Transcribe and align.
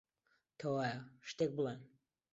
کەوایە، 0.59 0.97
شتێک 1.29 1.51
بڵێن! 1.57 1.81